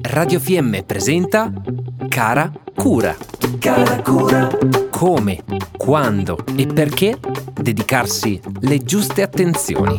[0.00, 1.52] Radio FM presenta
[2.08, 3.14] Cara Cura.
[3.58, 4.48] Cara cura,
[4.90, 5.44] Come,
[5.76, 7.18] quando e perché
[7.52, 9.94] dedicarsi le giuste attenzioni.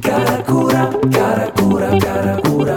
[0.00, 2.76] cara cura, cara cura, cara cura.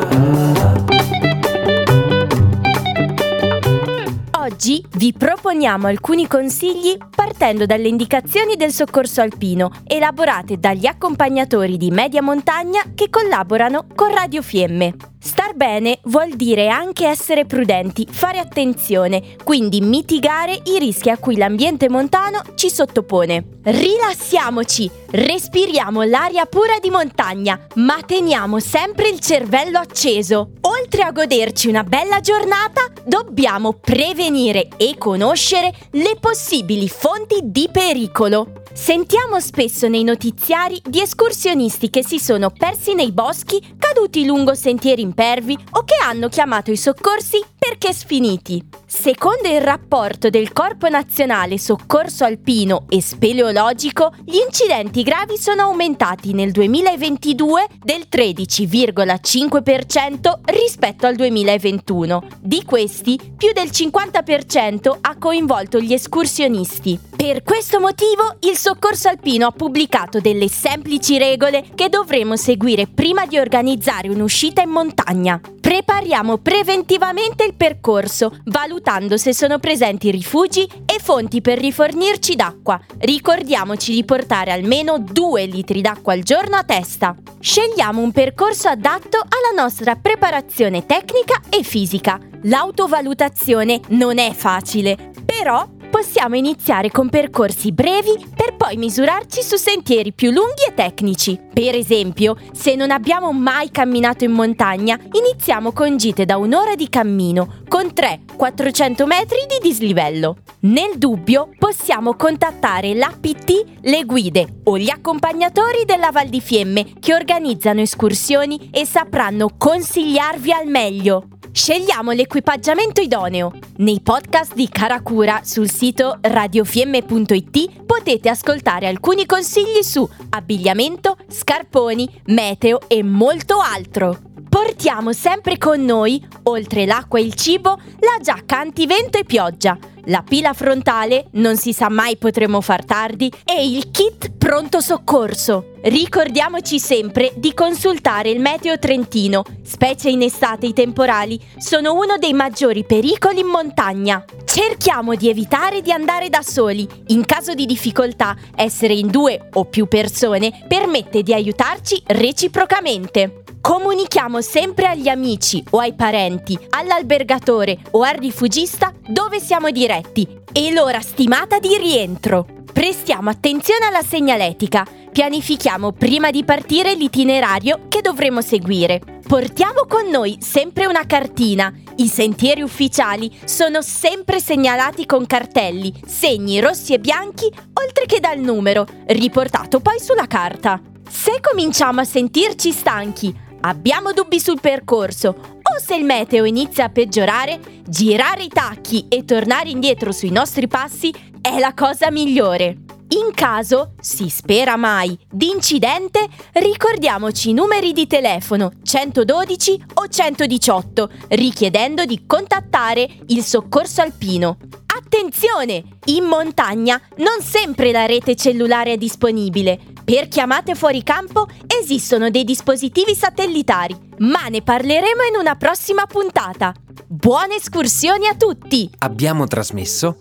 [4.39, 11.91] Oggi vi proponiamo alcuni consigli partendo dalle indicazioni del soccorso alpino, elaborate dagli accompagnatori di
[11.91, 14.95] media montagna che collaborano con Radio Fiemme.
[15.19, 21.37] Star bene vuol dire anche essere prudenti, fare attenzione, quindi mitigare i rischi a cui
[21.37, 23.59] l'ambiente montano ci sottopone.
[23.63, 30.51] Rilassiamoci, respiriamo l'aria pura di montagna, ma teniamo sempre il cervello acceso.
[30.61, 38.63] Oltre a goderci una bella giornata, dobbiamo prevenire e conoscere le possibili fonti di pericolo.
[38.73, 45.01] Sentiamo spesso nei notiziari di escursionisti che si sono persi nei boschi, caduti lungo sentieri
[45.01, 48.63] impervi o che hanno chiamato i soccorsi perché sfiniti.
[48.85, 56.33] Secondo il rapporto del Corpo Nazionale Soccorso Alpino e Speleologico, gli incidenti gravi sono aumentati
[56.33, 62.27] nel 2022 del 13,5% rispetto al 2021.
[62.39, 66.99] Di questi, più del 50% ha coinvolto gli escursionisti.
[67.15, 73.25] Per questo motivo, il Soccorso Alpino ha pubblicato delle semplici regole che dovremo seguire prima
[73.25, 75.41] di organizzare un'uscita in montagna.
[75.59, 82.79] Prepariamo preventivamente il percorso, valutando se sono presenti rifugi e fonti per rifornirci d'acqua.
[82.99, 87.15] Ricordiamoci di portare almeno 2 litri d'acqua al giorno a testa.
[87.39, 92.19] Scegliamo un percorso adatto alla nostra preparazione tecnica e fisica.
[92.43, 100.11] L'autovalutazione non è facile, però possiamo iniziare con percorsi brevi per poi misurarci su sentieri
[100.11, 101.39] più lunghi e tecnici.
[101.53, 106.89] Per esempio, se non abbiamo mai camminato in montagna, iniziamo con gite da un'ora di
[106.89, 110.39] cammino, con 3-400 metri di dislivello.
[110.65, 117.13] Nel dubbio, possiamo contattare l'APT, le guide o gli accompagnatori della Val di Fiemme che
[117.13, 121.27] organizzano escursioni e sapranno consigliarvi al meglio.
[121.57, 123.53] Scegliamo l'equipaggiamento idoneo.
[123.77, 132.81] Nei podcast di Caracura sul sito radiofiemme.it potete ascoltare alcuni consigli su abbigliamento, scarponi, meteo
[132.89, 134.19] e molto altro.
[134.49, 140.23] Portiamo sempre con noi, oltre l'acqua e il cibo, la giacca antivento e pioggia, la
[140.27, 145.73] pila frontale, non si sa mai potremo far tardi, e il kit pronto soccorso.
[145.81, 152.33] Ricordiamoci sempre di consultare il meteo trentino, specie in estate i temporali sono uno dei
[152.33, 154.23] maggiori pericoli in montagna.
[154.43, 156.87] Cerchiamo di evitare di andare da soli.
[157.07, 163.44] In caso di difficoltà, essere in due o più persone permette di aiutarci reciprocamente.
[163.65, 170.71] Comunichiamo sempre agli amici o ai parenti, all'albergatore o al rifugista dove siamo diretti e
[170.71, 172.45] l'ora stimata di rientro.
[172.71, 179.01] Prestiamo attenzione alla segnaletica, pianifichiamo prima di partire l'itinerario che dovremo seguire.
[179.27, 181.73] Portiamo con noi sempre una cartina.
[181.95, 188.37] I sentieri ufficiali sono sempre segnalati con cartelli, segni rossi e bianchi, oltre che dal
[188.37, 190.79] numero, riportato poi sulla carta.
[191.09, 196.89] Se cominciamo a sentirci stanchi, abbiamo dubbi sul percorso o se il meteo inizia a
[196.89, 202.77] peggiorare, girare i tacchi e tornare indietro sui nostri passi è la cosa migliore.
[203.09, 211.09] In caso, si spera mai, di incidente, ricordiamoci i numeri di telefono 112 o 118,
[211.29, 214.57] richiedendo di contattare il soccorso alpino.
[214.85, 215.83] Attenzione!
[216.05, 219.94] In montagna non sempre la rete cellulare è disponibile.
[220.05, 226.71] Per chiamate fuori campo esistono dei dispositivi satellitari, ma ne parleremo in una prossima puntata.
[227.07, 228.87] Buone escursioni a tutti!
[228.99, 230.19] Abbiamo trasmesso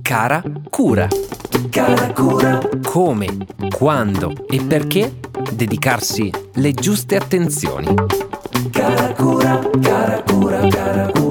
[0.00, 1.08] Cara Cura.
[1.68, 3.36] Cara cura, Come,
[3.76, 5.18] quando e perché
[5.52, 7.94] dedicarsi le giuste attenzioni.
[8.70, 11.25] cara cura, cara cura.